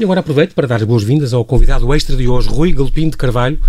[0.00, 3.18] E agora aproveito para dar as boas-vindas ao convidado extra de hoje, Rui Galopim de
[3.18, 3.60] Carvalho,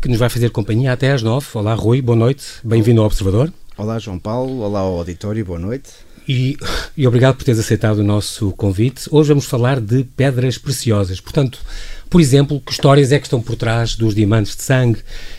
[0.00, 1.46] que nos vai fazer companhia até às nove.
[1.54, 3.52] Olá, Rui, boa noite, bem-vindo ao Observador.
[3.78, 5.90] Olá, João Paulo, olá ao auditório, boa noite.
[6.28, 6.56] E,
[6.96, 9.02] e obrigado por teres aceitado o nosso convite.
[9.12, 11.20] Hoje vamos falar de pedras preciosas.
[11.20, 11.60] Portanto,
[12.10, 14.98] por exemplo, que histórias é que estão por trás dos diamantes de sangue?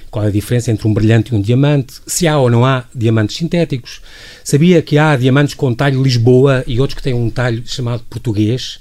[0.09, 1.95] Qual é a diferença entre um brilhante e um diamante?
[2.07, 3.99] Se há ou não há diamantes sintéticos?
[4.45, 8.79] Sabia que há diamantes com talho Lisboa e outros que têm um talho chamado português?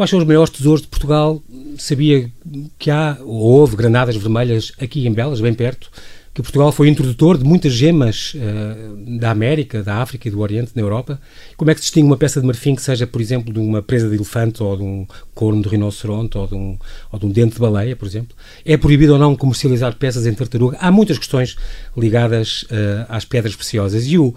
[0.00, 1.42] Quais são os maiores tesouros de Portugal?
[1.76, 2.32] Sabia
[2.78, 5.90] que há ou houve granadas vermelhas aqui em Belas, bem perto?
[6.32, 10.72] Que Portugal foi introdutor de muitas gemas uh, da América, da África e do Oriente
[10.74, 11.20] na Europa.
[11.54, 13.82] Como é que se distingue uma peça de marfim que seja, por exemplo, de uma
[13.82, 16.78] presa de elefante ou de um corno de rinoceronte ou de um,
[17.12, 18.34] ou de um dente de baleia, por exemplo?
[18.64, 20.78] É proibido ou não comercializar peças em tartaruga?
[20.80, 21.58] Há muitas questões
[21.94, 24.06] ligadas uh, às pedras preciosas.
[24.06, 24.34] E o,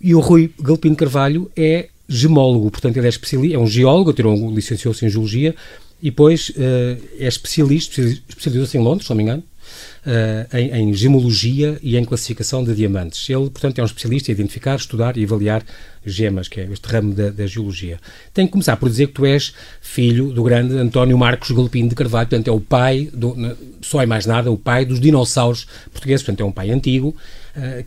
[0.00, 4.50] e o Rui Galpino Carvalho é gemólogo, portanto ele é especialista, é um geólogo, tirou,
[4.50, 5.54] licenciou-se em geologia
[6.02, 9.44] e depois uh, é especialista, especializou-se em Londres, se não me engano,
[10.06, 13.28] uh, em, em, gemologia e em classificação de diamantes.
[13.30, 15.64] Ele, portanto, é um especialista em identificar, estudar e avaliar
[16.04, 18.00] gemas, que é este ramo da, da geologia.
[18.34, 21.94] Tenho que começar por dizer que tu és filho do grande António Marcos Galopim de
[21.94, 23.36] Carvalho, portanto é o pai, do,
[23.80, 27.14] só é mais nada, o pai dos dinossauros portugueses, portanto é um pai antigo,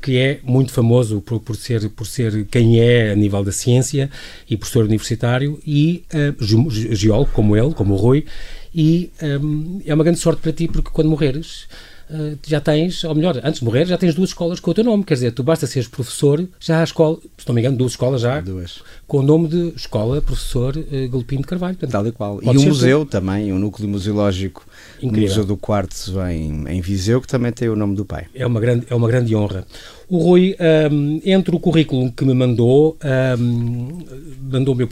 [0.02, 4.10] que é muito famoso por, por, ser, por ser quem é a nível da ciência
[4.50, 8.26] e professor universitário e uh, geólogo como ele, como o Rui,
[8.74, 9.10] e
[9.42, 11.68] um, é uma grande sorte para ti porque quando morreres
[12.08, 14.84] Uh, já tens, ou melhor, antes de morrer, já tens duas escolas com o teu
[14.84, 15.04] nome.
[15.04, 18.22] Quer dizer, tu basta seres professor, já há escola, se não me engano, duas escolas
[18.22, 18.84] já, duas.
[19.08, 21.76] Com o nome de Escola Professor uh, Galopim de Carvalho.
[21.76, 22.40] Portanto, Tal e qual.
[22.42, 23.12] E um museu tu.
[23.12, 24.66] também, um núcleo museológico,
[25.02, 28.26] o Museu do Quartzo em, em Viseu, que também tem o nome do pai.
[28.34, 29.66] É uma grande, é uma grande honra.
[30.08, 30.56] O Rui,
[30.92, 32.96] um, entre o currículo que me mandou,
[33.40, 34.04] um,
[34.52, 34.88] mandou-me, eu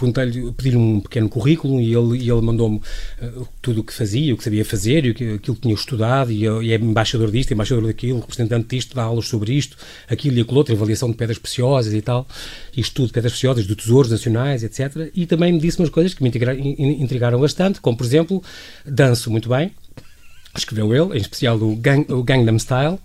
[0.53, 2.77] pedi-lhe um pequeno currículo e ele, e ele mandou-me
[3.21, 6.45] uh, tudo o que fazia, o que sabia fazer, e aquilo que tinha estudado, e,
[6.45, 9.77] e é embaixador disto, embaixador daquilo, representante disto, dá aulas sobre isto,
[10.09, 12.27] aquilo e aquilo outro, avaliação de pedras preciosas e tal,
[12.75, 13.75] e estudo de pedras preciosas, de
[14.09, 15.09] nacionais, etc.
[15.13, 18.43] E também me disse umas coisas que me intrigaram bastante, como, por exemplo,
[18.85, 19.71] danço muito bem,
[20.55, 22.99] escreveu ele, em especial o, Gang, o Gangnam Style,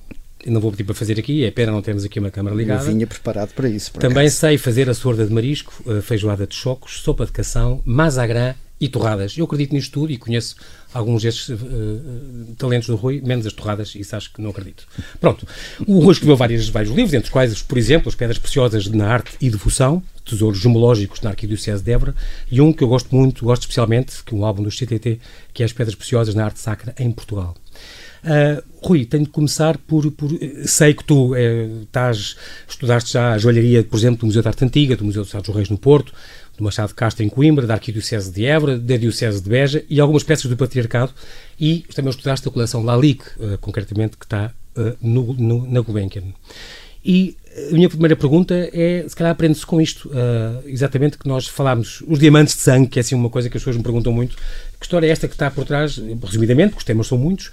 [0.47, 2.83] não vou pedir para fazer aqui, é pena não termos aqui uma câmara ligada.
[2.83, 3.93] Eu vinha preparado para isso.
[3.95, 4.37] Também acaso.
[4.37, 5.73] sei fazer a sorda de marisco,
[6.03, 9.37] feijoada de chocos, sopa de cação, mazagrã e torradas.
[9.37, 10.57] Eu acredito nisto tudo e conheço
[10.93, 11.59] alguns destes uh,
[12.57, 14.87] talentos do Rui, menos as torradas, isso acho que não acredito.
[15.21, 15.47] Pronto,
[15.87, 19.09] o Rui escreveu vários, vários livros, entre os quais, por exemplo, As Pedras Preciosas na
[19.09, 22.15] Arte e Devoção, Tesouros Gemológicos na Arquidiocese de Évora,
[22.51, 25.21] e um que eu gosto muito, gosto especialmente, que é um álbum do CTT,
[25.53, 27.55] que é As Pedras Preciosas na Arte Sacra em Portugal.
[28.19, 30.31] Uh, Rui, tenho de começar por, por
[30.65, 32.37] sei que tu é, estás,
[32.69, 35.55] estudaste já a joalharia, por exemplo, do Museu da Arte Antiga, do Museu dos Estados
[35.55, 36.13] Reis no Porto,
[36.59, 40.01] do Machado de Castro em Coimbra, da Arquidiocese de Évora, da Diocese de Beja e
[40.01, 41.13] algumas peças do Patriarcado
[41.59, 46.25] e também estudaste a coleção Lalique, uh, concretamente, que está uh, no, no, na Gulbenkian.
[47.05, 47.37] E
[47.71, 52.03] a minha primeira pergunta é, se calhar aprende-se com isto, uh, exatamente que nós falámos,
[52.07, 54.37] os diamantes de sangue, que é assim uma coisa que as pessoas me perguntam muito,
[54.37, 57.51] que história é esta que está por trás, resumidamente, porque os temas são muitos,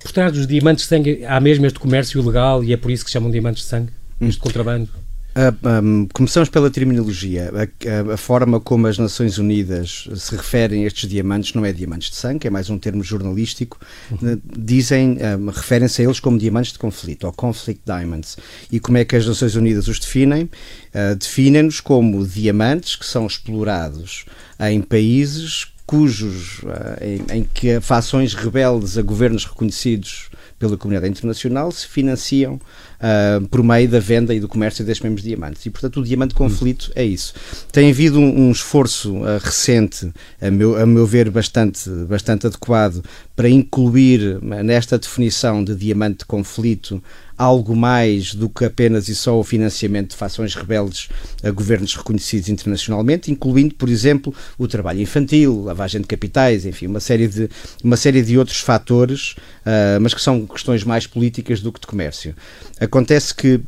[0.00, 3.04] por trás dos diamantes de sangue há mesmo este comércio ilegal e é por isso
[3.04, 3.90] que se chamam diamantes de sangue,
[4.20, 4.42] este hum.
[4.42, 5.03] contrabando?
[5.34, 7.50] Uh, um, começamos pela terminologia.
[7.52, 11.72] A, a, a, forma como as Nações Unidas se referem a estes diamantes não é
[11.72, 13.80] diamantes de sangue, é mais um termo jornalístico.
[14.12, 14.40] Uhum.
[14.56, 18.36] Dizem, um, referem-se a eles como diamantes de conflito, ou conflict diamonds.
[18.70, 20.44] E como é que as Nações Unidas os definem?
[20.44, 24.26] Uh, Definem-nos como diamantes que são explorados
[24.60, 30.30] em países cujos, uh, em, em que fações rebeldes a governos reconhecidos
[30.64, 35.22] pela comunidade internacional se financiam uh, por meio da venda e do comércio destes mesmos
[35.22, 35.66] diamantes.
[35.66, 37.34] E, portanto, o diamante conflito é isso.
[37.70, 40.10] Tem havido um, um esforço uh, recente,
[40.40, 43.04] a meu, a meu ver, bastante, bastante adequado,
[43.36, 47.02] para incluir nesta definição de diamante de conflito
[47.36, 51.08] algo mais do que apenas e só o financiamento de fações rebeldes
[51.42, 57.00] a governos reconhecidos internacionalmente, incluindo, por exemplo, o trabalho infantil, lavagem de capitais, enfim, uma
[57.00, 57.48] série de,
[57.82, 59.34] uma série de outros fatores,
[59.66, 62.34] uh, mas que são questões mais políticas do que de comércio.
[62.80, 63.60] Acontece que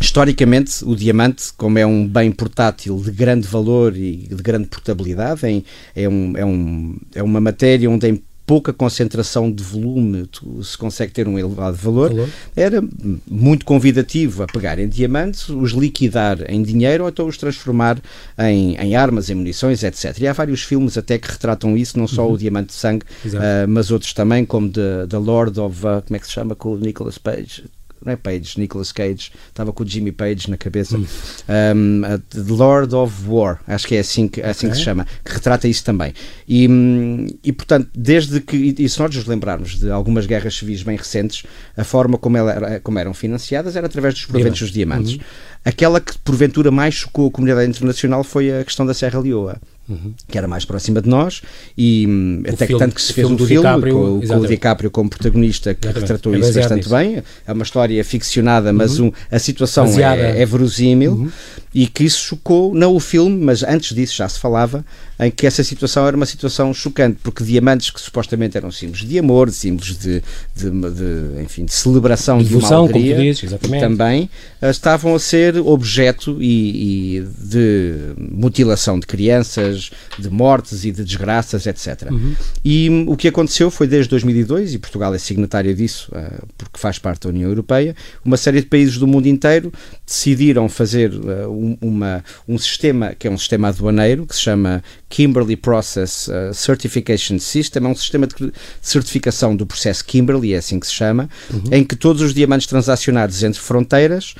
[0.00, 5.62] Historicamente, o diamante, como é um bem portátil de grande valor e de grande portabilidade,
[5.94, 10.28] é, um, é, um, é uma matéria onde em pouca concentração de volume
[10.64, 12.82] se consegue ter um elevado valor, valor, era
[13.30, 18.00] muito convidativo a pegar em diamantes, os liquidar em dinheiro ou então os transformar
[18.36, 20.18] em, em armas, em munições, etc.
[20.18, 22.32] E há vários filmes até que retratam isso, não só uhum.
[22.32, 26.16] o Diamante de Sangue, uh, mas outros também, como The, The Lord of, uh, como
[26.16, 27.62] é que se chama, com o Nicolas Page?
[28.04, 30.96] Não é Page, Nicolas Cage, estava com o Jimmy Page na cabeça.
[30.96, 31.06] Hum.
[31.48, 34.70] Um, The Lord of War, acho que é assim que, assim okay.
[34.70, 36.12] que se chama, que retrata isso também.
[36.48, 40.82] E, hum, e portanto, desde que, e se nós nos lembrarmos de algumas guerras civis
[40.82, 41.44] bem recentes,
[41.76, 45.14] a forma como, ela, como eram financiadas era através dos proventos dos diamantes.
[45.14, 45.20] Uhum.
[45.64, 49.60] Aquela que porventura mais chocou a comunidade internacional foi a questão da Serra Leoa.
[49.90, 50.14] Uhum.
[50.28, 51.42] que era mais próxima de nós,
[51.76, 54.36] e hum, o até filme, que tanto que se fez um filme DiCaprio, com, com,
[54.36, 56.00] o DiCaprio como protagonista que exatamente.
[56.02, 56.90] retratou é isso bastante nisso.
[56.90, 57.22] bem.
[57.44, 59.08] É uma história ficcionada, mas uhum.
[59.08, 61.30] um, a situação é, é, verosímil uhum.
[61.74, 64.84] e que isso chocou, não o filme, mas antes disso já se falava
[65.20, 69.18] em que essa situação era uma situação chocante, porque diamantes que supostamente eram símbolos de
[69.18, 70.22] amor, símbolos de,
[70.56, 73.50] de, de enfim, de celebração de, devoção, de uma alegria, dizes,
[73.80, 74.30] também
[74.62, 79.79] eh, estavam a ser objeto e, e, de mutilação de crianças,
[80.18, 82.10] de mortes e de desgraças, etc.
[82.10, 82.34] Uhum.
[82.64, 86.78] E hum, o que aconteceu foi desde 2002, e Portugal é signatário disso, uh, porque
[86.78, 87.94] faz parte da União Europeia,
[88.24, 89.72] uma série de países do mundo inteiro
[90.06, 94.82] decidiram fazer uh, um, uma, um sistema que é um sistema aduaneiro que se chama
[95.08, 98.52] Kimberley Process uh, Certification System, é um sistema de
[98.82, 101.62] certificação do processo Kimberley, é assim que se chama, uhum.
[101.72, 104.34] em que todos os diamantes transacionados entre fronteiras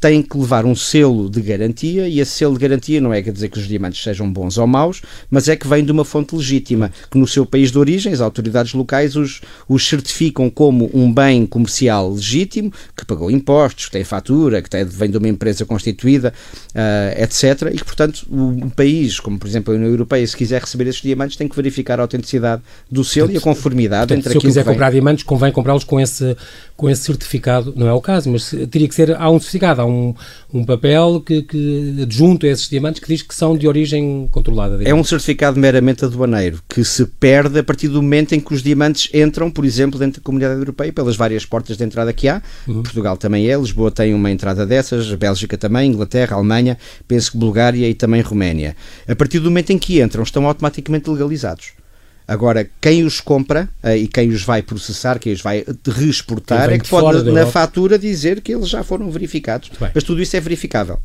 [0.00, 3.32] têm que levar um selo de garantia e esse selo de garantia não é quer
[3.32, 6.36] dizer que os diamantes sejam bons ou maus, mas é que vem de uma fonte
[6.36, 11.12] legítima, que no seu país de origem as autoridades locais os, os certificam como um
[11.12, 15.64] bem comercial legítimo, que pagou impostos, que tem fatura, que tem, vem de uma empresa
[15.64, 16.32] constituída,
[16.74, 17.72] uh, etc.
[17.72, 20.86] E que, portanto, um país, como por exemplo a União Europeia, Europeia, se quiser receber
[20.86, 24.32] esses diamantes, tem que verificar a autenticidade do selo portanto, e a conformidade portanto, entre
[24.32, 26.36] se aquilo Se eu quiser comprar diamantes, convém comprá-los com esse,
[26.76, 27.72] com esse certificado.
[27.76, 29.14] Não é o caso, mas teria que ser.
[29.16, 30.14] Há um certificado, há um,
[30.52, 34.76] um papel que, que adjunto a esses diamantes que diz que são de origem controlada.
[34.76, 34.90] Digamos.
[34.90, 38.62] É um certificado meramente aduaneiro que se perde a partir do momento em que os
[38.62, 42.42] diamantes entram, por exemplo, dentro da comunidade europeia, pelas várias portas de entrada que há.
[42.66, 42.82] Uhum.
[42.82, 46.76] Portugal também é, Lisboa tem uma entrada dessas, a Bélgica também, Inglaterra, Alemanha,
[47.06, 48.76] penso que Bulgária e também Roménia.
[49.08, 51.81] A partir do momento em que entram, estão automaticamente legalizados.
[52.26, 56.78] Agora, quem os compra uh, e quem os vai processar, quem os vai reexportar, é
[56.78, 59.70] que pode na fatura dizer que eles já foram verificados.
[59.94, 60.98] Mas tudo isso é verificável.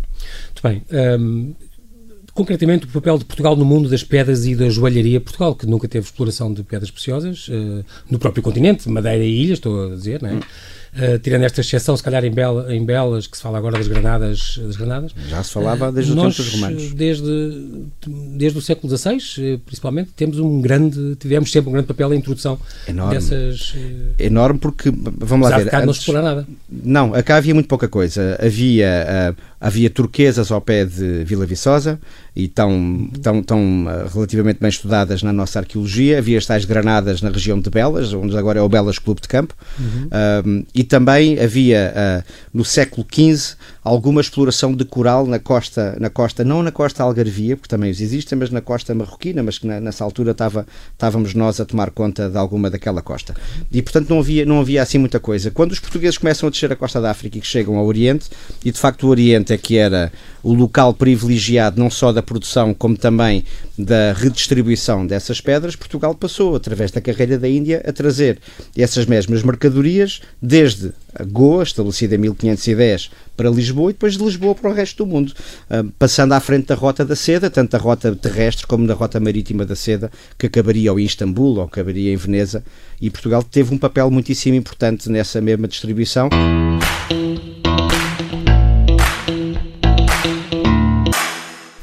[0.45, 0.83] Muito bem.
[1.19, 1.55] Um,
[2.33, 5.19] concretamente, o papel de Portugal no mundo das pedras e da joalharia.
[5.19, 9.57] Portugal, que nunca teve exploração de pedras preciosas uh, no próprio continente, Madeira e ilhas,
[9.57, 10.33] estou a dizer, não é?
[10.33, 10.41] Hum.
[10.95, 13.87] Uh, tirando esta exceção, se calhar em, Bela, em Belas, que se fala agora das
[13.87, 14.59] granadas.
[14.63, 16.93] Das granadas Já se falava desde uh, o tempo dos romanos.
[16.93, 17.67] Desde,
[18.35, 22.15] desde o século XVI, eh, principalmente, temos um grande, tivemos sempre um grande papel na
[22.15, 23.13] introdução Enorme.
[23.13, 23.73] dessas.
[23.73, 25.69] Uh, Enorme porque, vamos lá ver.
[25.69, 26.47] Cá antes, não se explora nada.
[26.69, 28.39] Não, cá havia muito pouca coisa.
[28.41, 31.99] Havia, havia turquesas ao pé de Vila Viçosa
[32.35, 36.17] e tão, tão, tão relativamente bem estudadas na nossa arqueologia.
[36.17, 39.27] Havia as tais granadas na região de Belas, onde agora é o Belas Clube de
[39.27, 39.55] Campo.
[39.79, 40.65] Uhum.
[40.73, 43.55] e também havia uh, no século XV
[43.87, 48.01] alguma exploração de coral na costa, na costa, não na costa algarvia, porque também os
[48.01, 51.91] existem, mas na costa marroquina, mas que na, nessa altura estava, estávamos nós a tomar
[51.91, 53.33] conta de alguma daquela costa.
[53.71, 55.51] E portanto não havia, não havia assim muita coisa.
[55.51, 58.29] Quando os portugueses começam a descer a costa da África e que chegam ao Oriente,
[58.63, 60.11] e de facto o Oriente é que era
[60.43, 63.45] o local privilegiado não só da produção como também
[63.77, 68.39] da redistribuição dessas pedras, Portugal passou, através da carreira da Índia, a trazer
[68.77, 70.91] essas mesmas mercadorias desde
[71.25, 75.33] Goa, estabelecida em 1510, para Lisboa e depois de Lisboa para o resto do mundo,
[75.69, 79.19] ah, passando à frente da Rota da Seda, tanto da rota terrestre como da rota
[79.19, 82.63] marítima da Seda, que acabaria ou em Istambul ou acabaria em Veneza,
[83.01, 86.29] e Portugal teve um papel muitíssimo importante nessa mesma distribuição.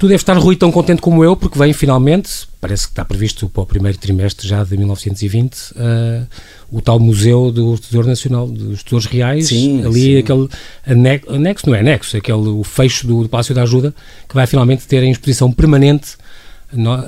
[0.04, 3.48] Tu deves estar, Rui, tão contente como eu, porque vem finalmente, parece que está previsto
[3.48, 6.22] para o primeiro trimestre já de 1920, uh, eh,
[6.70, 9.46] o tal Museu do Tesouro Nacional, dos Tesouros Reais.
[9.46, 10.18] Sim, ali sim.
[10.18, 10.46] aquele
[10.86, 13.94] anexo, anexo, não é anexo, aquele o fecho do, do Palácio da Ajuda,
[14.28, 16.18] que vai finalmente ter em exposição permanente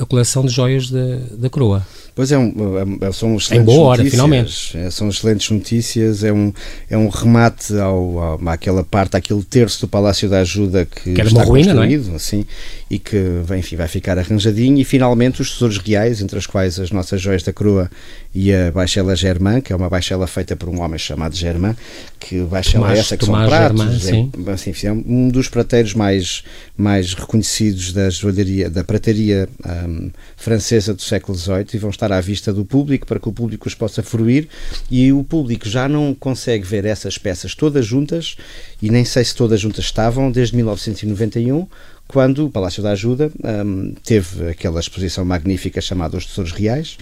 [0.00, 1.86] a coleção de joias da, da coroa.
[2.16, 2.50] Pois é, um,
[3.02, 4.78] é, são excelentes em boa hora, notícias, finalmente.
[4.78, 6.50] É, são excelentes notícias, é um,
[6.88, 11.20] é um remate ao, ao, àquela parte, àquele terço do Palácio da Ajuda que, que
[11.20, 12.16] está ruína, construído, é?
[12.16, 12.46] assim,
[12.90, 13.18] e que
[13.58, 17.42] enfim, vai ficar arranjadinho, e finalmente os tesouros reais, entre as quais as nossas joias
[17.42, 17.90] da coroa
[18.34, 21.76] e a baixela Germain, que é uma baixela feita por um homem chamado Germain,
[22.18, 25.92] que baixela Tomás, essa que Tomás são pratos, Germain, é, assim, é um dos prateiros
[25.92, 26.42] mais,
[26.78, 32.12] mais reconhecidos da joalharia, da prataria um, francesa do século XVIII, e vão estar estar
[32.12, 34.48] à vista do público para que o público os possa fruir.
[34.90, 38.36] E o público já não consegue ver essas peças todas juntas
[38.80, 41.66] e nem sei se todas juntas estavam desde 1991
[42.08, 43.30] quando o Palácio da Ajuda
[43.64, 46.96] um, teve aquela exposição magnífica chamada Os Tesouros Reais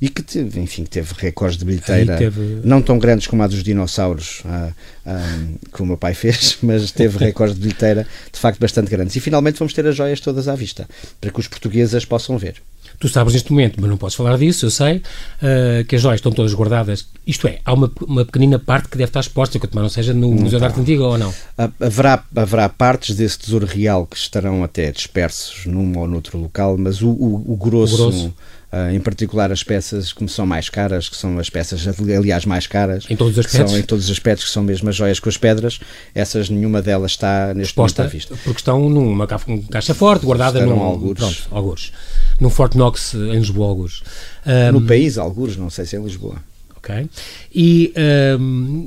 [0.00, 2.60] e que teve, enfim, teve recordes de bilheteira teve...
[2.64, 4.72] não tão grandes como a dos dinossauros uh,
[5.06, 9.14] um, que o meu pai fez, mas teve recordes de bilheteira de facto bastante grandes.
[9.16, 10.88] E finalmente vamos ter as joias todas à vista,
[11.20, 12.56] para que os portugueses as possam ver.
[12.98, 16.18] Tu sabes neste momento, mas não podes falar disso, eu sei, uh, que as joias
[16.18, 17.06] estão todas guardadas.
[17.26, 20.12] Isto é, há uma, uma pequenina parte que deve estar exposta, que também não seja
[20.12, 21.32] no não Museu de Arte Antiga ou não?
[21.56, 27.00] Haverá, haverá partes desse tesouro real que estarão até dispersos num ou noutro local, mas
[27.00, 27.94] o, o, o grosso.
[27.94, 28.34] O grosso
[28.70, 32.66] Uh, em particular as peças que são mais caras, que são as peças, aliás, mais
[32.66, 33.06] caras.
[33.08, 33.70] Em todos os aspectos?
[33.70, 35.80] São em todos os aspectos, que são mesmo as joias com as pedras.
[36.14, 38.36] Essas, nenhuma delas está neste Exposta, momento à vista.
[38.44, 40.82] Porque estão numa caixa forte, guardada num...
[40.82, 41.18] algures.
[41.18, 41.92] Pronto, algures.
[42.38, 44.02] Num Fort Knox em Lisboa, algures.
[44.46, 46.36] Um, no país, algures, não sei se é em Lisboa.
[46.76, 47.08] Ok.
[47.54, 47.92] E
[48.38, 48.86] um,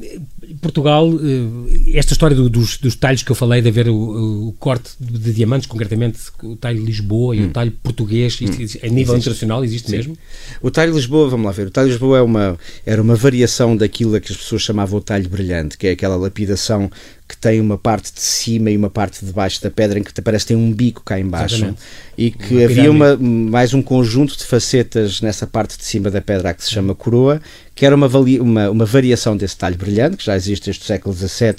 [0.59, 4.53] Portugal, eh, esta história do, dos, dos talhos que eu falei, de haver o, o
[4.53, 7.47] corte de, de, diamantes, concretamente o talho Lisboa e hum.
[7.47, 8.45] o talho português, hum.
[8.45, 9.15] a nível existe.
[9.15, 9.97] internacional existe Sim.
[9.97, 10.17] mesmo?
[10.61, 14.19] O talho Lisboa, vamos lá ver, o talho Lisboa é uma, era uma variação daquilo
[14.19, 16.89] que as pessoas chamavam o talho brilhante, que é aquela lapidação
[17.31, 20.21] que tem uma parte de cima e uma parte de baixo da pedra em que
[20.21, 21.81] parece que tem um bico cá embaixo Exatamente.
[22.17, 26.19] e que uma havia uma, mais um conjunto de facetas nessa parte de cima da
[26.19, 27.41] pedra que se chama coroa
[27.73, 31.15] que era uma, uma, uma variação desse talho brilhante que já existe desde o século
[31.15, 31.55] XVII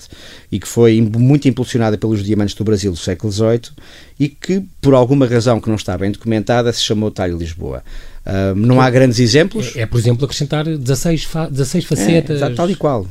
[0.51, 3.71] e que foi muito impulsionada pelos diamantes do Brasil do século XVIII
[4.19, 7.83] e que por alguma razão que não está bem documentada se chamou talho Lisboa
[8.25, 9.75] Uh, não há grandes exemplos.
[9.75, 12.41] É, é, por exemplo, acrescentar 16, fa 16 facetas.
[12.41, 13.07] É, tal e qual.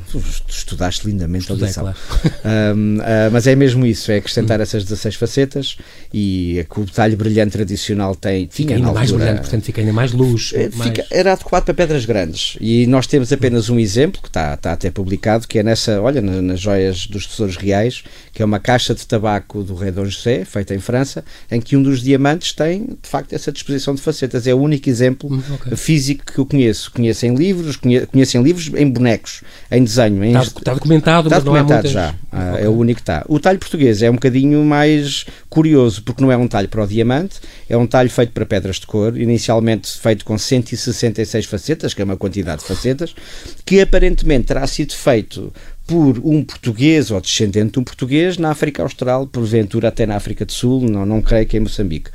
[0.48, 1.82] Estudaste lindamente Estudei, a lição.
[1.84, 1.98] Claro.
[2.18, 4.62] Uh, uh, mas é mesmo isso, é acrescentar hum.
[4.62, 5.76] essas 16 facetas
[6.12, 8.48] e o detalhe brilhante tradicional tem.
[8.50, 10.52] Fica ainda mais brilhante, portanto fica ainda mais luz.
[10.54, 10.92] É, mais...
[11.10, 12.56] Era adequado para pedras grandes.
[12.60, 16.22] E nós temos apenas um exemplo, que está, está até publicado, que é nessa, olha,
[16.22, 18.02] nas joias dos tesouros reais,
[18.32, 21.76] que é uma caixa de tabaco do rei Dom José, feita em França, em que
[21.76, 24.46] um dos diamantes tem, de facto, essa disposição de facetas.
[24.46, 25.76] É o único exemplo hum, okay.
[25.76, 26.90] físico que eu conheço.
[26.90, 30.24] Conheço em livros, conheço em livros, em bonecos, em desenho.
[30.24, 31.90] Em está, está, documentado, está mas documentado não é muitas...
[31.90, 32.14] já.
[32.32, 32.64] Ah, okay.
[32.64, 33.24] É o único que está.
[33.28, 36.86] O talho português é um bocadinho mais curioso, porque não é um talho para o
[36.86, 42.00] diamante, é um talho feito para pedras de cor, inicialmente feito com 166 facetas, que
[42.00, 43.14] é uma quantidade de facetas,
[43.66, 45.52] que aparentemente terá sido feito
[45.86, 50.44] por um português ou descendente de um português na África Austral, porventura até na África
[50.44, 52.10] do Sul, não, não creio que em Moçambique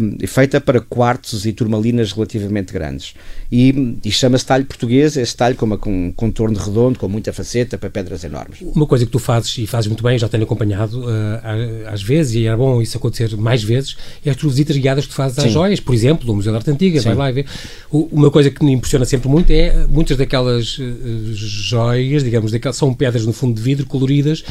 [0.00, 3.14] um, feita para quartos e turmalinas relativamente grandes.
[3.52, 7.32] E, e chama-se talho português, esse talho com, uma, com um contorno redondo, com muita
[7.32, 8.60] faceta, para pedras enormes.
[8.62, 12.34] Uma coisa que tu fazes, e fazes muito bem, já tenho acompanhado uh, às vezes,
[12.34, 15.38] e era bom isso acontecer mais vezes, é as tuas visitas guiadas que tu fazes
[15.38, 15.50] às Sim.
[15.50, 17.08] joias, por exemplo, do Museu da Arte Antiga, Sim.
[17.08, 17.46] vai lá e vê.
[17.90, 22.92] Uma coisa que me impressiona sempre muito é muitas daquelas uh, joias, digamos, daquelas, são
[22.94, 24.42] pedras no fundo de vidro coloridas,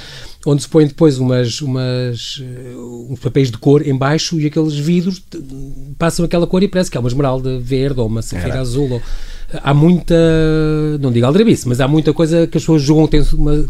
[0.45, 4.73] onde se põem depois umas, umas, uh, uns papéis de cor em baixo e aqueles
[4.73, 5.21] vidros
[5.97, 8.89] passam aquela cor e parece que é uma esmeralda verde ou uma safira azul.
[8.91, 9.01] Ou,
[9.61, 10.15] há muita,
[10.99, 13.07] não digo aldrabice, mas há muita coisa que as pessoas julgam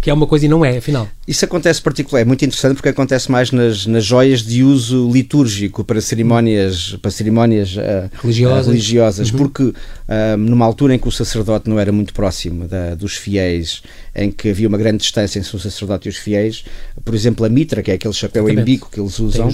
[0.02, 1.08] que é uma coisa e não é, afinal.
[1.28, 5.84] Isso acontece particular, é muito interessante porque acontece mais nas, nas joias de uso litúrgico
[5.84, 9.38] para cerimónias, para cerimónias uh, religiosas, uh, religiosas uhum.
[9.38, 13.82] porque uh, numa altura em que o sacerdote não era muito próximo da, dos fiéis,
[14.16, 16.66] em que havia uma grande distância entre o sacerdote e os fiéis,
[17.04, 18.70] por exemplo, a mitra, que é aquele chapéu Exatamente.
[18.70, 19.50] em bico que eles usam,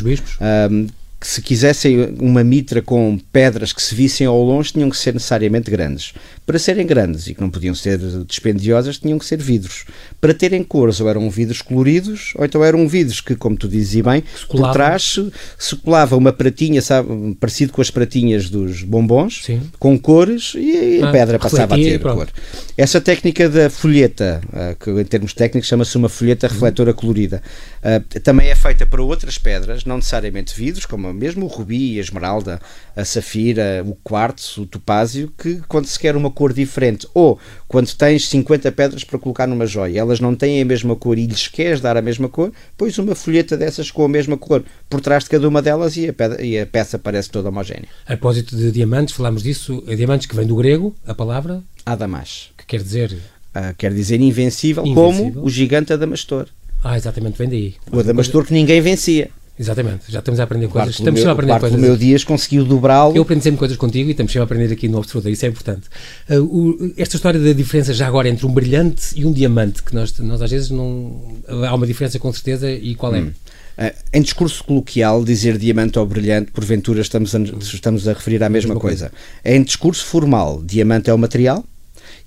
[1.19, 5.13] que se quisessem uma mitra com pedras que se vissem ao longe, tinham que ser
[5.13, 6.13] necessariamente grandes.
[6.45, 9.83] Para serem grandes e que não podiam ser dispendiosas, tinham que ser vidros.
[10.21, 14.01] Para terem cores, ou eram vidros coloridos, ou então eram vidros que, como tu dizes
[14.01, 15.19] bem, por trás
[15.57, 19.61] se colava uma pratinha, sabe, parecido com as pratinhas dos bombons, Sim.
[19.77, 22.29] com cores, e a ah, pedra passava a ter cor.
[22.79, 27.43] Essa técnica da folheta, ah, que em termos técnicos chama-se uma folheta refletora colorida,
[27.83, 32.01] ah, também é feita para outras pedras, não necessariamente vidros, como mesmo o rubi, a
[32.01, 32.57] esmeralda,
[32.95, 37.93] a safira, o quartzo, o topázio, que quando se quer uma cor diferente, ou quando
[37.93, 41.49] tens 50 pedras para colocar numa joia, elas não têm a mesma cor e lhes
[41.49, 45.25] queres dar a mesma cor, pões uma folheta dessas com a mesma cor por trás
[45.25, 47.89] de cada uma delas e a, pedra, e a peça parece toda homogénea.
[48.05, 51.61] A propósito de diamantes, falámos disso, é diamantes que vem do grego, a palavra?
[51.85, 52.51] Adamas.
[52.69, 53.11] Que quer dizer?
[53.13, 56.45] Uh, quer dizer invencível, invencível, como o gigante Adamastor.
[56.83, 57.73] Ah, exatamente, vem daí.
[57.91, 59.31] O Adamastor que ninguém vencia.
[59.59, 60.91] Exatamente, já estamos a aprender coisas.
[60.91, 61.77] Estamos sempre a aprender coisas.
[61.79, 63.15] O meu Dias conseguiu dobrá-lo.
[63.15, 65.49] Eu aprendi sempre coisas contigo e estamos sempre a aprender aqui no Observador, isso é
[65.49, 65.87] importante.
[66.29, 69.95] Uh, o, esta história da diferença já agora entre um brilhante e um diamante, que
[69.95, 71.41] nós, nós às vezes não.
[71.67, 73.21] Há uma diferença com certeza e qual é?
[73.21, 73.31] Hum.
[73.79, 78.49] Uh, em discurso coloquial, dizer diamante ou brilhante, porventura estamos a, estamos a referir à
[78.49, 79.09] mesma, mesma coisa.
[79.09, 79.57] coisa.
[79.57, 81.65] Em discurso formal, diamante é o material,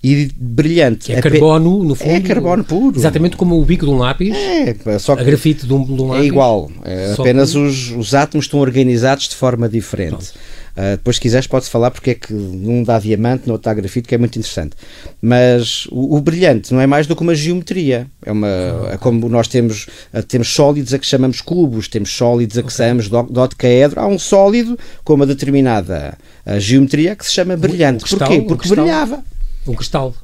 [0.02, 1.12] E brilhante.
[1.12, 2.11] É carbono, no fundo.
[2.11, 2.99] É carbono puro.
[2.99, 4.35] Exatamente como o bico de um lápis.
[4.35, 6.25] É, só que a grafite de um, de um lápis.
[6.25, 6.71] É igual.
[6.85, 7.59] É, apenas que...
[7.59, 10.32] os, os átomos estão organizados de forma diferente.
[10.73, 13.75] Uh, depois, se quiseres, podes falar porque é que num dá diamante, no outro dá
[13.75, 14.75] grafite, que é muito interessante.
[15.21, 18.06] Mas o, o brilhante não é mais do que uma geometria.
[18.25, 18.49] É, uma,
[18.90, 22.68] é como nós temos, uh, temos sólidos a que chamamos cubos, temos sólidos a que
[22.68, 22.76] okay.
[22.76, 24.00] chamamos dodecaedro.
[24.00, 28.02] Há um sólido com uma determinada uh, geometria que se chama brilhante.
[28.02, 28.42] Cristal, Porquê?
[28.42, 29.23] Porque brilhava.
[29.66, 30.14] Um cristal.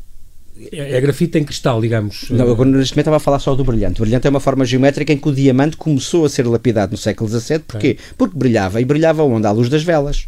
[0.73, 2.29] É, é grafite em cristal, digamos.
[2.31, 4.01] Não, agora neste momento estava a falar só do brilhante.
[4.01, 6.99] O brilhante é uma forma geométrica em que o diamante começou a ser lapidado no
[6.99, 7.61] século XVII.
[7.61, 7.91] Porquê?
[7.91, 7.99] Okay.
[8.17, 8.81] Porque brilhava.
[8.81, 9.47] E brilhava onde?
[9.47, 10.27] À luz das velas.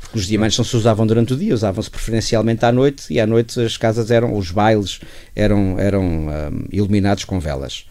[0.00, 3.26] Porque os diamantes não se usavam durante o dia, usavam-se preferencialmente à noite e à
[3.26, 5.00] noite as casas eram, os bailes
[5.34, 7.86] eram, eram um, iluminados com velas.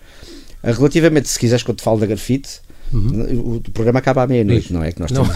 [0.61, 2.59] Uh, relativamente, se quiseres que eu te fale da grafite,
[2.93, 3.55] Uhum.
[3.55, 5.35] O, programa acaba à meia-noite, não é que nós temos.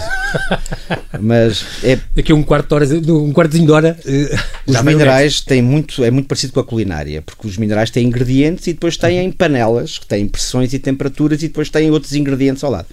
[1.19, 1.97] Mas é.
[2.13, 3.97] Daqui a um quarto de hora, um quartozinho de hora.
[4.05, 8.07] Eh, os minerais têm muito, é muito parecido com a culinária, porque os minerais têm
[8.07, 12.63] ingredientes e depois têm panelas que têm pressões e temperaturas e depois têm outros ingredientes
[12.63, 12.87] ao lado.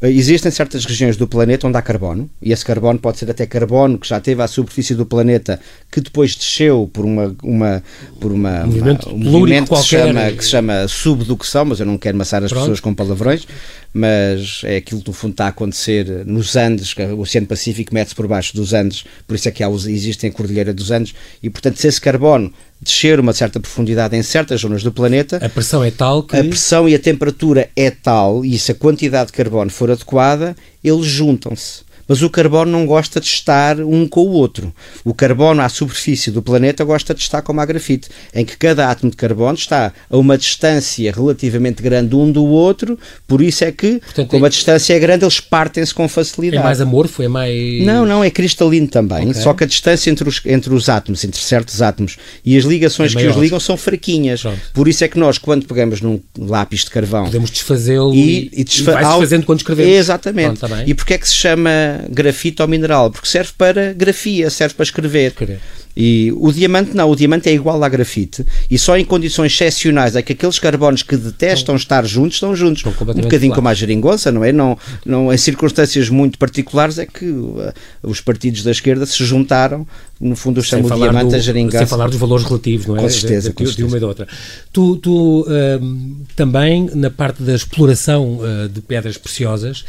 [0.00, 3.46] Eh, existem certas regiões do planeta onde há carbono, e esse carbono pode ser até
[3.46, 5.58] carbono que já teve à superfície do planeta,
[5.90, 7.82] que depois desceu por uma, uma,
[8.20, 11.80] por uma, um movimento, uma, um movimento que, se chama, que se chama subducção, mas
[11.80, 12.62] eu não quero maçar as Pronto.
[12.62, 13.46] pessoas com palavrões,
[13.92, 18.14] mas é aquilo que no fundo está a acontecer nos Andes, o Oceano Pacífico mete-se
[18.14, 21.48] por baixo dos Andes, por isso é que há, existem a Cordilheira dos Andes, e
[21.48, 25.82] portanto se esse carbono descer uma certa profundidade em certas zonas do planeta, a pressão
[25.82, 26.36] é tal que...
[26.36, 30.54] A pressão e a temperatura é tal, e se a quantidade de carbono for adequada,
[30.84, 34.72] eles juntam-se mas o carbono não gosta de estar um com o outro.
[35.04, 38.90] O carbono à superfície do planeta gosta de estar como a grafite, em que cada
[38.90, 43.72] átomo de carbono está a uma distância relativamente grande um do outro, por isso é
[43.72, 44.48] que, Portanto, como é...
[44.48, 46.60] a distância é grande, eles partem-se com facilidade.
[46.60, 47.22] É mais amorfo?
[47.22, 47.84] É mais...
[47.84, 49.42] Não, não, é cristalino também, okay.
[49.42, 53.14] só que a distância entre os, entre os átomos, entre certos átomos, e as ligações
[53.14, 54.42] é que os ligam são fraquinhas.
[54.42, 54.60] Pronto.
[54.72, 57.24] Por isso é que nós, quando pegamos num lápis de carvão...
[57.24, 58.90] Podemos desfazê-lo e, e, desfa...
[58.90, 59.92] e vai desfazendo quando escrevemos.
[59.92, 60.58] Exatamente.
[60.58, 64.50] Pronto, tá e porquê é que se chama grafite ao mineral, porque serve para grafia,
[64.50, 65.30] serve para escrever.
[65.32, 65.60] escrever.
[65.96, 70.14] E o diamante não, o diamante é igual à grafite e só em condições excepcionais
[70.14, 72.84] é que aqueles carbonos que detestam estar juntos estão juntos.
[72.84, 73.54] um bocadinho claro.
[73.54, 74.52] como a geringonça, não é?
[74.52, 79.86] Não, não, em circunstâncias muito particulares é que uh, os partidos da esquerda se juntaram,
[80.20, 81.78] no fundo chamam de diamante do, a geringonça.
[81.78, 83.00] Sem falar dos valores relativos, não é?
[83.00, 83.76] Com certeza, de, com certeza.
[83.76, 84.28] de uma e da outra.
[84.72, 89.84] Tu, tu um, também, na parte da exploração uh, de pedras preciosas,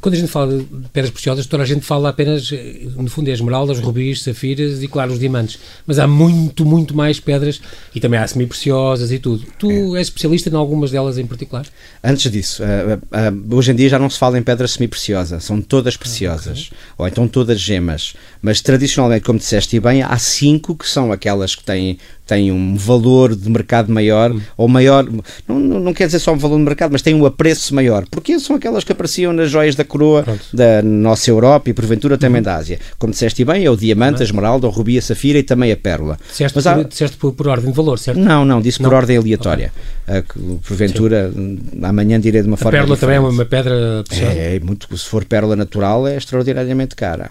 [0.00, 3.28] quando a gente fala de pedras preciosas, toda a gente fala apenas, eh, no fundo,
[3.28, 7.60] é esmeraldas, rubis, safiras e, claro, os diamantes, mas há muito, muito mais pedras
[7.94, 9.44] e também há semi-preciosas e tudo.
[9.58, 9.98] Tu é.
[9.98, 11.66] és especialista em algumas delas em particular?
[12.02, 15.60] Antes disso, uh, uh, hoje em dia já não se fala em pedra semi-preciosa, são
[15.60, 16.78] todas preciosas, okay.
[16.98, 21.64] ou então todas gemas, mas tradicionalmente, como disseste bem, há cinco que são aquelas que
[21.64, 24.40] têm tem um valor de mercado maior, hum.
[24.56, 25.06] ou maior,
[25.46, 28.38] não, não quer dizer só um valor de mercado, mas tem um apreço maior, porque
[28.38, 30.44] são aquelas que apareciam nas joias da coroa Pronto.
[30.52, 32.44] da nossa Europa e porventura também hum.
[32.44, 32.78] da Ásia.
[32.98, 35.76] Como disseste bem, é o diamante, a esmeralda, o rubi, a safira e também a
[35.76, 36.18] pérola.
[36.28, 36.82] Disseste, mas há...
[36.82, 38.18] disseste por, por, ordem de valor, certo?
[38.18, 38.88] Não, não, disse não.
[38.88, 39.72] por ordem aleatória.
[40.06, 40.58] Okay.
[40.66, 41.58] porventura, Sim.
[41.82, 42.70] amanhã direi de uma a forma.
[42.70, 43.16] A pérola diferente.
[43.16, 44.32] também é uma pedra preciosa?
[44.32, 47.30] É, é, muito, se for pérola natural, é extraordinariamente cara.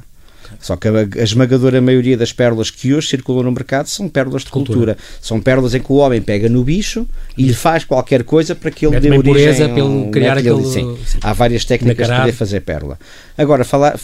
[0.63, 4.43] Só que a, a, esmagadora maioria das pérolas que hoje circulam no mercado são pérolas
[4.43, 4.77] de cultura.
[4.77, 4.97] cultura.
[5.21, 7.05] São pérolas em que o homem pega no bicho
[7.37, 10.63] e lhe faz qualquer coisa para que ele dê origem a pelo criar aquele...
[10.63, 10.97] Sim.
[11.21, 12.97] Há várias técnicas para poder fazer pérola.
[13.37, 13.99] Agora, falar,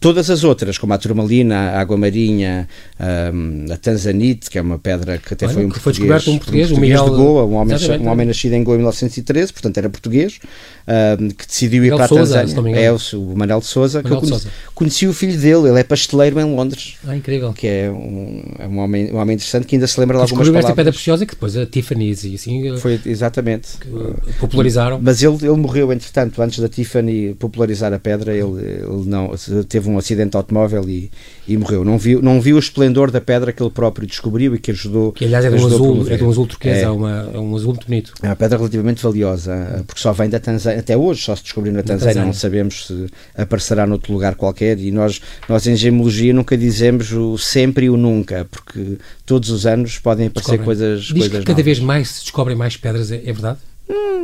[0.00, 2.68] todas as outras, como a turmalina, a água marinha,
[3.00, 6.30] a, a tanzanite, que é uma pedra que até Olha, foi um que foi descoberto
[6.30, 7.04] um português, um português Miguel...
[7.04, 10.38] de Goa, um homem, um homem nascido em Goa em 1913, portanto era português,
[11.38, 12.76] que decidiu ir para a Tanzânia.
[12.76, 15.80] É o, o Manel de Souza, Manuel que eu conheci, conheci o filho dele, ele
[15.80, 16.96] é pasteleiro em Londres.
[17.06, 17.52] Ah, incrível.
[17.52, 20.48] Que é um, é um, homem, um homem interessante que ainda se lembra de algumas
[20.48, 20.64] palavras.
[20.64, 22.76] esta pedra preciosa que depois a Tiffany's e assim...
[22.78, 23.68] Foi, exatamente.
[24.40, 25.00] popularizaram.
[25.00, 29.32] Mas ele, ele morreu, entretanto, antes da Tiffany popularizar a pedra, ele, ele não,
[29.68, 31.10] teve um acidente de automóvel e,
[31.46, 31.84] e morreu.
[31.84, 35.12] Não viu, não viu o esplendor da pedra que ele próprio descobriu e que ajudou
[35.12, 37.38] Que aliás é de um azul, é de um azul turquesa, é, é, uma, é
[37.38, 38.12] um azul muito bonito.
[38.22, 41.72] É uma pedra relativamente valiosa, porque só vem da Tanzânia, até hoje só se descobriu
[41.72, 42.26] na Tanzânia, Tanzânia.
[42.26, 47.36] não sabemos se aparecerá noutro lugar qualquer e nós, nós em gemologia nunca dizemos o
[47.36, 50.64] sempre e o nunca, porque todos os anos podem aparecer Descobrem.
[50.64, 51.64] coisas, Diz coisas que cada novas.
[51.64, 53.58] vez mais se descobrem mais pedras, é, é verdade?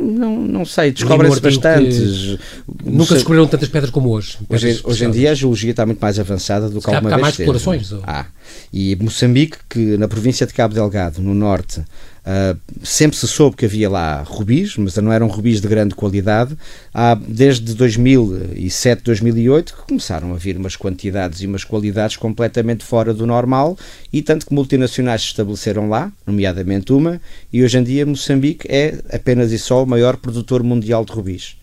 [0.01, 2.37] Não, não sei, descobrem-se bastantes.
[2.83, 3.15] Nunca sei.
[3.17, 4.37] descobriram tantas pedras como hoje.
[4.49, 7.19] Hoje, hoje em dia a geologia está muito mais avançada do que alguma há, vez.
[7.19, 7.93] Há mais explorações?
[8.03, 8.25] Ah,
[8.73, 11.83] e Moçambique, que na província de Cabo Delgado, no norte,
[12.29, 16.55] Uh, sempre se soube que havia lá rubis, mas não eram rubis de grande qualidade.
[16.93, 23.15] Há, desde 2007, 2008, que começaram a vir umas quantidades e umas qualidades completamente fora
[23.15, 23.75] do normal,
[24.13, 27.19] e tanto que multinacionais se estabeleceram lá, nomeadamente uma,
[27.51, 31.57] e hoje em dia Moçambique é apenas e só o maior produtor mundial de rubis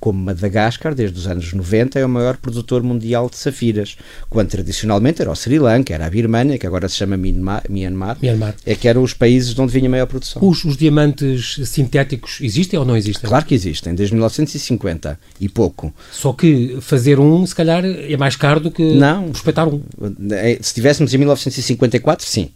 [0.00, 3.96] como Madagascar, desde os anos 90, é o maior produtor mundial de safiras,
[4.30, 8.16] quando tradicionalmente era o Sri Lanka, era a Birmania, que agora se chama Myanmar, Myanmar.
[8.64, 10.42] é que eram os países de onde vinha a maior produção.
[10.46, 13.28] Os, os, diamantes sintéticos existem ou não existem?
[13.28, 15.92] Claro que existem, desde 1950 e pouco.
[16.12, 19.30] Só que fazer um, se calhar, é mais caro do que não.
[19.30, 19.82] prospectar um.
[20.30, 22.50] É, se estivéssemos em 1954, sim.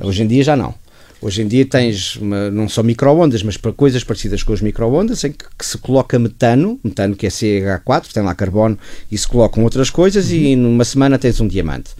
[0.00, 0.74] Hoje em dia já não.
[1.20, 5.24] Hoje em dia tens uma, não só microondas, mas para coisas parecidas com as microondas,
[5.24, 8.78] em que, que, se coloca metano, metano que é CH4, tem lá carbono,
[9.10, 10.36] e se colocam outras coisas, uhum.
[10.36, 11.90] e numa semana tens um diamante.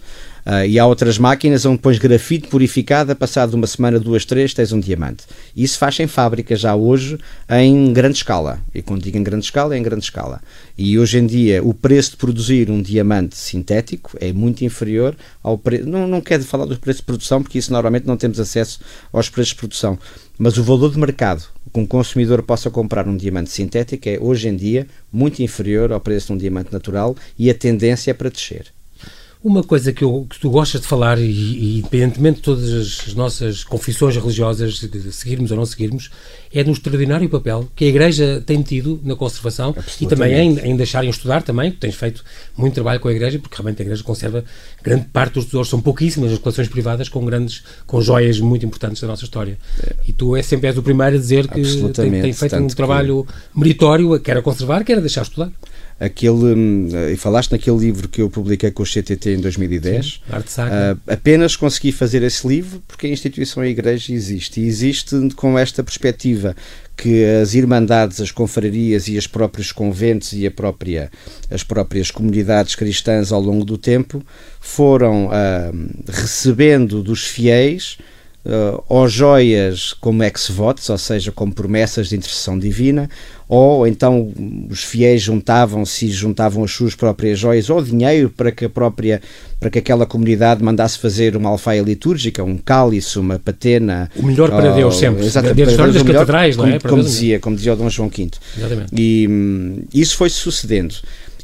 [0.47, 4.71] Uh, e há outras máquinas onde pões grafite purificada, passado uma semana, duas, três, tens
[4.71, 5.25] um diamante.
[5.53, 7.17] Isso faz em fábrica já hoje
[7.49, 8.57] em grande escala.
[8.73, 10.41] E quando digo em grande escala, é em grande escala.
[10.77, 15.57] E hoje em dia o preço de produzir um diamante sintético é muito inferior ao
[15.57, 15.85] preço.
[15.85, 18.79] Não, não quero falar do preço de produção, porque isso normalmente não temos acesso
[19.11, 19.99] aos preços de produção.
[20.37, 24.47] Mas o valor de mercado que um consumidor possa comprar um diamante sintético é hoje
[24.47, 28.29] em dia muito inferior ao preço de um diamante natural e a tendência é para
[28.29, 28.76] descer.
[29.47, 32.69] Uma coisa que, eu, que tu gostas de falar, e, e, independentemente de todas
[33.07, 36.09] as nossas confissões religiosas, de seguirmos ou não seguirmos,
[36.53, 40.75] é no extraordinário papel que a Igreja tem tido na conservação e também em, em
[40.75, 42.25] deixarem estudar também, que tens feito
[42.57, 44.43] muito trabalho com a Igreja, porque realmente a Igreja conserva
[44.83, 49.01] grande parte dos tesouros, são pouquíssimas as coleções privadas com grandes, com joias muito importantes
[49.01, 49.57] da nossa história.
[49.81, 49.95] É.
[50.09, 51.61] E tu é sempre és o primeiro a dizer que
[51.93, 53.59] tem, tem feito um trabalho que...
[53.59, 55.49] meritório, quer a conservar, quer a deixar estudar
[55.99, 60.61] aquele hum, e falaste naquele livro que eu publiquei com o CTT em 2010 Sim,
[60.61, 64.61] uh, apenas consegui fazer esse livro porque a instituição a igreja existe.
[64.61, 66.55] E existe com esta perspectiva
[66.95, 71.11] que as irmandades, as confrarias e os próprios conventos e a própria,
[71.49, 74.23] as próprias comunidades cristãs ao longo do tempo
[74.59, 77.97] foram uh, recebendo dos fiéis
[78.47, 83.09] uh, ou joias como ex-votos, ou seja, como promessas de intercessão divina,
[83.47, 84.31] ou então
[84.69, 89.21] os fiéis juntavam-se e juntavam as suas próprias joias ou dinheiro para que a própria
[89.59, 94.09] para que aquela comunidade mandasse fazer uma alfaia litúrgica, um cálice, uma patena.
[94.15, 95.25] O melhor para ou, Deus sempre.
[95.25, 95.55] Exatamente.
[95.55, 96.79] Desde das catedrais, não é?
[96.79, 98.29] Como, como dizia, como dizia o Dom João V.
[98.55, 98.91] Exatamente.
[98.95, 100.93] E hum, isso foi sucedendo.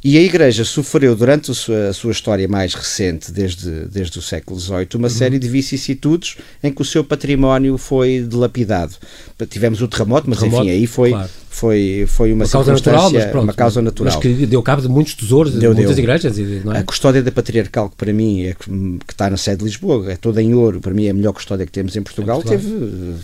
[0.04, 4.22] E a Igreja sofreu, durante a sua, a sua, história mais recente, desde, desde o
[4.22, 5.10] século XVIII, uma uhum.
[5.10, 8.96] série de vicissitudes em que o seu património foi dilapidado.
[9.50, 13.12] Tivemos o terremoto, mas terremoto, enfim, aí foi, claro foi, foi uma, uma causa natural,
[13.12, 14.13] mas pronto, uma causa natural.
[14.13, 16.04] Mas que deu cabo de muitos tesouros, deu, de muitas deu.
[16.04, 16.38] igrejas.
[16.39, 16.78] É?
[16.80, 20.12] A custódia da patriarcal, que para mim é que, que, está na sede de Lisboa,
[20.12, 22.50] é toda em ouro, para mim é a melhor custódia que temos em Portugal, é
[22.50, 22.68] teve,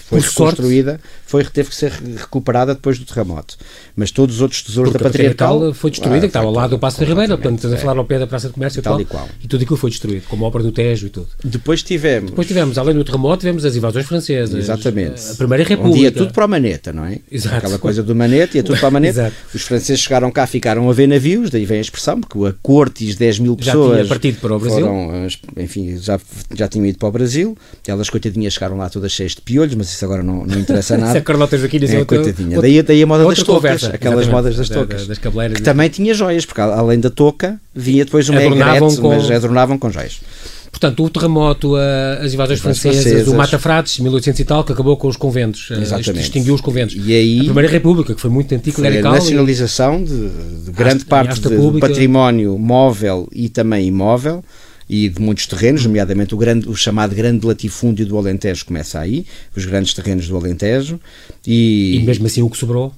[0.05, 3.57] foi Por reconstruída, foi, teve que ser recuperada depois do terremoto.
[3.95, 6.53] Mas todos os outros tesouros Porque da patriarcal, patriarcal foi destruída, ah, que estava ao
[6.53, 8.79] lado do Passo da Ribeira, portanto, estás a falar ao pé da Praça de Comércio
[8.79, 9.27] e tal, e, qual.
[9.43, 11.27] e tudo aquilo foi destruído, como a obra do Tejo e tudo.
[11.43, 12.29] Depois tivemos.
[12.29, 14.55] Depois tivemos, além do terremoto, tivemos as invasões francesas.
[14.55, 15.31] Exatamente.
[15.31, 15.97] A Primeira República.
[15.97, 17.19] Um dia tudo para a maneta, não é?
[17.31, 17.57] Exato.
[17.57, 19.35] Aquela coisa do maneta e é tudo para a maneta Exato.
[19.53, 23.09] Os franceses chegaram cá, ficaram a ver navios, daí vem a expressão, porque a corte
[23.09, 23.89] e 10 mil pessoas.
[23.89, 24.85] Já tinha partido para o Brasil.
[24.85, 25.27] Foram,
[25.57, 26.19] enfim, já,
[26.53, 27.57] já tinham ido para o Brasil.
[27.87, 31.13] Elas, coitadinhas, chegaram lá todas cheias de piolhos, mas isso agora não, não interessa nada.
[31.13, 32.57] Se a Carlota Joaquim é, coitadinha.
[32.57, 35.07] Outra, daí, daí a moda das tocas, aquelas modas das tocas.
[35.07, 39.09] Das que também tinha joias, porque além da touca, vinha depois uma egrete, com...
[39.09, 40.19] mas adornavam com joias.
[40.79, 44.95] Portanto, o terremoto, as invasões francesas, francesas, o Mata Frates, 1800 e tal, que acabou
[44.95, 46.21] com os conventos, eh, Exatamente.
[46.21, 46.95] extinguiu os conventos.
[47.05, 50.29] E aí, a Primeira República, que foi muito antiga, a nacionalização de,
[50.63, 54.41] de grande parte do património móvel e também imóvel
[54.89, 59.25] e de muitos terrenos, nomeadamente o, grande, o chamado grande latifúndio do Alentejo começa aí,
[59.53, 60.97] os grandes terrenos do Alentejo.
[61.45, 62.93] E, e mesmo assim o que sobrou?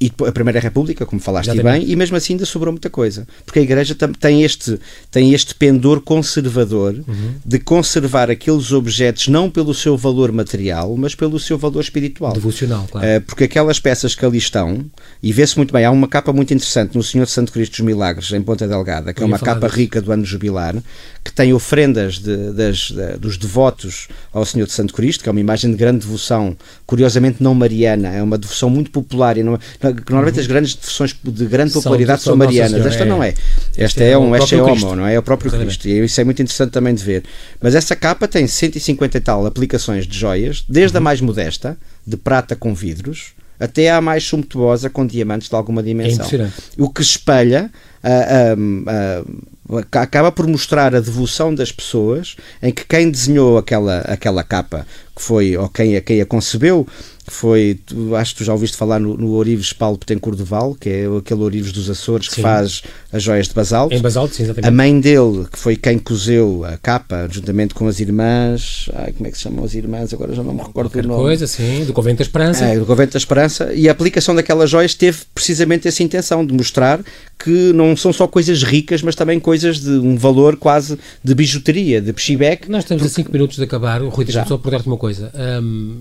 [0.00, 3.26] E a Primeira República, como falaste bem, e mesmo assim ainda sobrou muita coisa.
[3.46, 4.78] Porque a Igreja tem este,
[5.10, 7.34] tem este pendor conservador uhum.
[7.44, 12.32] de conservar aqueles objetos não pelo seu valor material, mas pelo seu valor espiritual.
[12.32, 13.06] Devocional, claro.
[13.06, 14.84] Uh, porque aquelas peças que ali estão,
[15.22, 17.80] e vê-se muito bem, há uma capa muito interessante no Senhor de Santo Cristo dos
[17.80, 19.78] Milagres, em Ponta Delgada, que é uma capa disso.
[19.78, 20.74] rica do ano jubilar,
[21.22, 25.32] que tem ofrendas de, das, de, dos devotos ao Senhor de Santo Cristo, que é
[25.32, 29.58] uma imagem de grande devoção, curiosamente não mariana, é uma devoção muito popular e não,
[29.92, 32.86] que normalmente as grandes versões de grande popularidade são, são marianas.
[32.86, 33.34] Esta é, não é.
[33.76, 35.14] Esta é, é um, esta é homo, não é?
[35.14, 35.78] É o próprio Exatamente.
[35.78, 35.88] Cristo.
[35.88, 37.24] E isso é muito interessante também de ver.
[37.60, 41.02] Mas essa capa tem 150 e tal aplicações de joias, desde uhum.
[41.02, 45.82] a mais modesta, de prata com vidros, até à mais sumptuosa com diamantes de alguma
[45.82, 46.26] dimensão.
[46.26, 47.70] É o que espelha
[48.02, 54.00] uh, uh, uh, acaba por mostrar a devoção das pessoas em que quem desenhou aquela,
[54.00, 56.86] aquela capa que foi, ou quem, quem a concebeu,
[57.26, 60.74] foi, tu, acho que tu já ouviste falar no, no Ourives Paulo Petencourt de Val,
[60.74, 62.42] que é aquele Ourives dos Açores que sim.
[62.42, 63.94] faz as joias de basalto.
[63.94, 64.68] Em basalto, sim, exatamente.
[64.68, 69.26] A mãe dele, que foi quem cozeu a capa, juntamente com as irmãs, ai, como
[69.26, 70.12] é que se chamam as irmãs?
[70.12, 71.22] Agora já não me recordo Qualquer do nome.
[71.22, 72.64] coisa, sim, do Convento da Esperança.
[72.64, 73.72] É, do Convento da Esperança.
[73.72, 77.00] E a aplicação daquelas joias teve precisamente essa intenção de mostrar
[77.38, 82.02] que não são só coisas ricas, mas também coisas de um valor quase de bijuteria,
[82.02, 82.70] de pchibec.
[82.70, 83.20] Nós estamos porque...
[83.20, 84.02] a 5 minutos de acabar.
[84.02, 85.30] O Rui, deixa-me só perguntar-te uma coisa.
[85.62, 85.98] Um,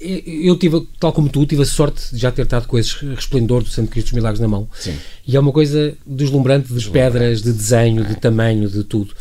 [0.00, 3.62] eu tive, tal como tu, tive a sorte de já ter estado com esse resplendor
[3.62, 4.66] do Santo Cristo dos Milagres na mão.
[4.74, 4.96] Sim.
[5.24, 9.14] E é uma coisa deslumbrante de pedras, de desenho, de tamanho, de tudo.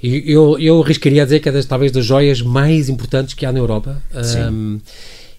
[0.00, 3.44] E eu, eu arriscaria a dizer que é das, talvez das joias mais importantes que
[3.44, 4.00] há na Europa.
[4.52, 4.78] Um,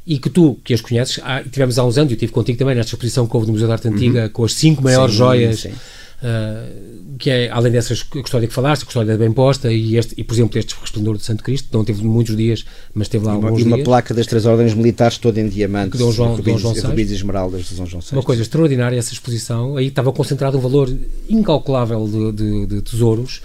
[0.05, 2.75] e que tu, que as conheces, há, tivemos há uns anos, eu estive contigo também
[2.75, 4.29] nesta exposição que houve no Museu da Arte Antiga, uhum.
[4.29, 5.59] com as cinco maiores sim, joias.
[5.59, 5.73] Sim
[6.17, 10.23] Uh, que é, além dessas história que falaste, a história bem posta, e, este, e
[10.23, 13.37] por exemplo este resplendor de Santo Cristo, não teve muitos dias, mas teve lá e
[13.37, 13.85] uma, alguns E uma dias.
[13.85, 17.15] placa das três ordens militares toda em diamante, Dom João, rubis, Dom João rubis e
[17.15, 18.09] esmeraldas de Dom João VI.
[18.13, 20.91] Uma coisa extraordinária essa exposição, aí estava concentrado um valor
[21.29, 23.41] incalculável de, de, de tesouros.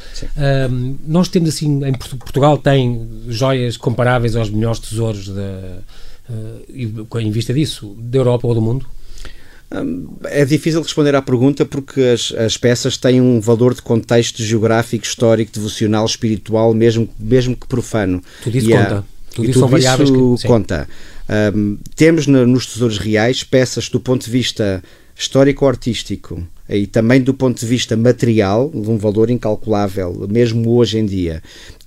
[1.06, 5.78] Nós temos assim, em Portugal tem joias comparáveis aos melhores tesouros da,
[6.30, 8.86] uh, em vista disso, da Europa ou do mundo?
[10.24, 15.04] É difícil responder à pergunta porque as, as, peças têm um valor de contexto geográfico,
[15.04, 18.22] histórico, devocional, espiritual, mesmo, mesmo que profano.
[18.42, 18.98] Tudo isso e conta.
[18.98, 19.02] Há,
[19.34, 19.78] tudo isso, tudo
[20.34, 20.88] isso que, conta.
[21.54, 24.82] Um, temos no, nos tesouros reais peças do ponto de vista
[25.16, 31.06] histórico-artístico e também do ponto de vista material, de um valor incalculável, mesmo hoje em
[31.06, 31.42] dia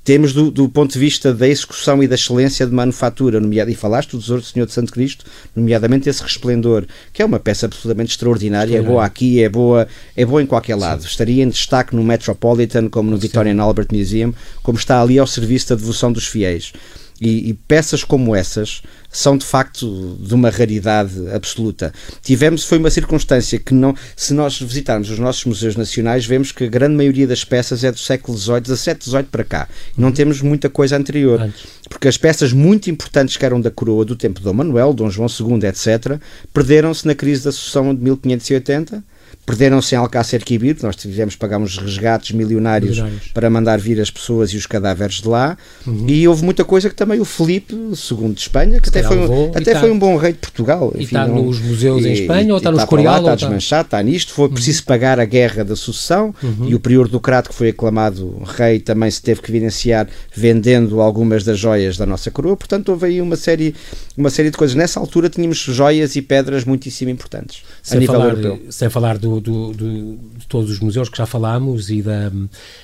[0.05, 3.75] temos do, do, ponto de vista da execução e da excelência de manufatura, nomeado, e
[3.75, 7.65] falaste do Tesouro do Senhor de Santo Cristo, nomeadamente esse resplendor, que é uma peça
[7.65, 11.01] absolutamente extraordinária, é boa aqui, é boa, é boa em qualquer lado.
[11.01, 11.07] Sim.
[11.07, 15.69] Estaria em destaque no Metropolitan, como no Victorian Albert Museum, como está ali ao serviço
[15.69, 16.71] da devoção dos fiéis.
[17.19, 21.93] E, e, peças como essas são de facto de uma raridade absoluta.
[22.21, 26.65] Tivemos, foi uma circunstância que não, se nós visitarmos os nossos museus nacionais, vemos que
[26.65, 29.69] a grande maioria das peças é do século XVIII, XVII, XVIII para cá.
[29.97, 30.13] E não uhum.
[30.13, 31.41] temos muita coisa anterior.
[31.41, 31.63] Antes.
[31.87, 35.09] Porque as peças muito importantes que eram da coroa do tempo de Dom Manuel, Dom
[35.09, 36.19] João II, etc.,
[36.53, 39.03] perderam-se na crise da sucessão de 1580
[39.45, 44.49] Perderam-se em Alcácer Quibir, nós tivemos uns resgates milionários, milionários, para mandar vir as pessoas
[44.51, 45.55] e os cadáveres de lá.
[45.85, 46.05] Uhum.
[46.09, 49.51] E houve muita coisa que também o Felipe, segundo de Espanha, que até, foi, um,
[49.53, 50.91] até tá, foi um bom rei de Portugal.
[50.95, 53.19] E está nos museus e, em Espanha ou está no Escorial?
[53.19, 54.33] Está, está desmanchado, está nisto.
[54.33, 54.53] Foi uhum.
[54.53, 56.67] preciso pagar a guerra da sucessão uhum.
[56.67, 61.01] e o prior do Crato, que foi aclamado rei, também se teve que evidenciar vendendo
[61.01, 62.57] algumas das joias da nossa coroa.
[62.57, 63.75] Portanto, houve aí uma série,
[64.17, 64.75] uma série de coisas.
[64.75, 68.61] Nessa altura tínhamos joias e pedras muitíssimo importantes sem nível falar, europeu.
[68.71, 72.31] Sem falar do, do, do, de todos os museus que já falámos e, da,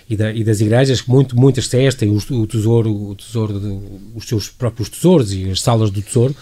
[0.07, 3.59] e, da, e das igrejas, que muito, muitas têm têm o, o tesouro, o tesouro
[3.59, 3.79] de,
[4.15, 6.35] os seus próprios tesouros e as salas do tesouro.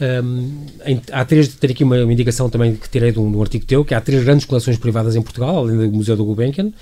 [0.00, 3.36] Um, em, há três, ter aqui uma, uma, indicação também que tirei de um, de
[3.36, 6.24] um, artigo teu, que há três grandes coleções privadas em Portugal, além do Museu do
[6.24, 6.72] Gulbenkian,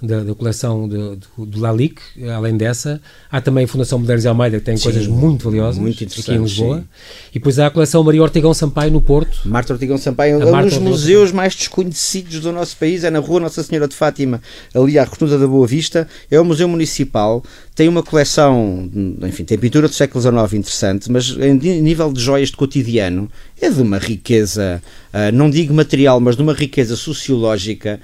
[0.00, 2.00] da, da coleção de, de, do Lalic,
[2.34, 3.00] além dessa.
[3.30, 6.32] Há também a Fundação Mulheres de Almeida, que tem sim, coisas muito valiosas muito aqui
[6.32, 6.78] em Lisboa.
[6.78, 6.84] Sim.
[7.30, 9.40] E depois há a coleção Maria Ortigão Sampaio no Porto.
[9.44, 13.40] Marta Ortigão Sampaio é um dos museus mais desconhecidos do nosso país, é na Rua
[13.40, 14.40] Nossa Senhora de Fátima,
[14.74, 16.06] ali à Rotunda da Boa Vista.
[16.30, 17.42] É um museu municipal,
[17.74, 18.90] tem uma coleção,
[19.22, 23.30] enfim, tem pintura do século XIX interessante, mas em nível de joias de cotidiano,
[23.60, 24.82] é de uma riqueza,
[25.12, 28.00] uh, não digo material, mas de uma riqueza sociológica,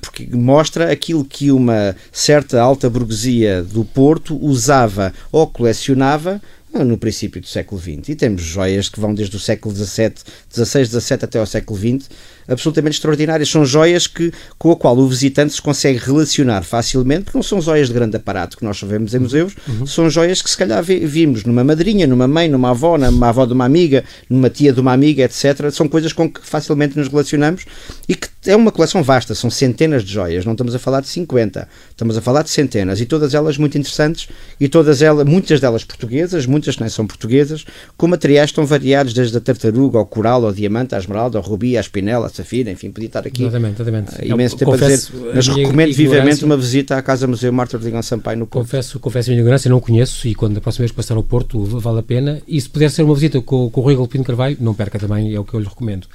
[0.00, 6.40] porque mostra aquilo que uma certa alta burguesia do Porto usava ou colecionava
[6.74, 8.10] ah, no princípio do século XX.
[8.10, 10.14] E temos joias que vão desde o século XVII,
[10.52, 12.10] XVI, XVII até ao século XX,
[12.48, 13.48] absolutamente extraordinárias.
[13.48, 17.60] São joias que, com a qual o visitante se consegue relacionar facilmente, porque não são
[17.60, 19.86] joias de grande aparato que nós só vemos em museus, uhum.
[19.86, 23.52] são joias que se calhar vimos numa madrinha, numa mãe, numa avó, numa avó de
[23.52, 25.70] uma amiga, numa tia de uma amiga, etc.
[25.70, 27.64] São coisas com que facilmente nos relacionamos
[28.08, 31.08] e que é uma coleção vasta, são centenas de joias, não estamos a falar de
[31.08, 35.60] 50, estamos a falar de centenas e todas elas muito interessantes e todas elas, muitas
[35.60, 37.64] delas portuguesas, muitas que nem são portuguesas,
[37.96, 41.76] com materiais tão variados desde a tartaruga ao coral, ao diamante, à esmeralda, ao rubi,
[41.76, 44.14] à espinela, à safira, enfim, podia estar aqui exatamente, exatamente.
[44.14, 47.76] Uh, imenso tempo confesso, a dizer, mas recomendo vivamente uma visita à Casa Museu Marta
[47.76, 48.66] Rodrigues Sampaio no Porto.
[48.66, 51.62] Confesso, confesso a minha ignorância, não conheço e quando a próxima vez passar ao Porto
[51.64, 54.56] vale a pena e se puder ser uma visita com, com o Rui Galpino Carvalho,
[54.60, 56.06] não perca também, é o que eu lhe recomendo.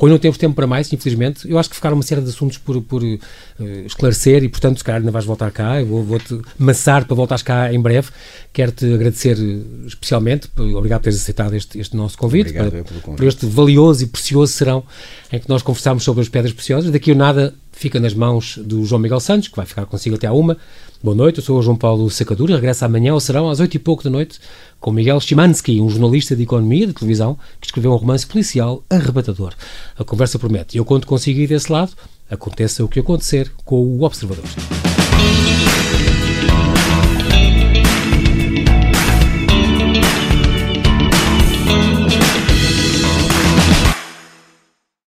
[0.00, 1.48] Rui, não temos tempo para mais, infelizmente.
[1.48, 3.18] Eu acho que ficaram uma série de assuntos por, por uh,
[3.84, 5.78] esclarecer e, portanto, se calhar ainda vais voltar cá.
[5.78, 8.08] Eu vou, vou-te massar para voltares cá em breve.
[8.50, 13.44] Quero-te agradecer eh, especialmente, obrigado por teres aceitado este, este nosso convite, para, por este
[13.46, 14.82] valioso e precioso serão
[15.30, 16.90] em que nós conversámos sobre as pedras preciosas.
[16.90, 20.26] Daqui a nada fica nas mãos do João Miguel Santos, que vai ficar consigo até
[20.26, 20.58] à uma.
[21.02, 23.78] Boa noite, eu sou o João Paulo Sacadura, regressa amanhã ao Serão às oito e
[23.78, 24.38] pouco da noite
[24.78, 29.54] com Miguel Chimansky, um jornalista de economia de televisão que escreveu um romance policial arrebatador.
[29.98, 30.76] A conversa promete.
[30.76, 31.92] Eu conto consigo ir desse lado,
[32.30, 34.44] aconteça o que acontecer com o Observador.